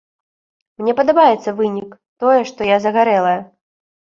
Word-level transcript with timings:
Мне 0.81 0.95
падабаецца 0.99 1.53
вынік, 1.61 1.93
тое, 2.25 2.41
што 2.53 2.61
я 2.75 2.81
загарэлая. 2.87 3.37